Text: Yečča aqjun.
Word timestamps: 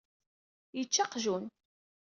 Yečča 0.77 1.01
aqjun. 1.05 1.43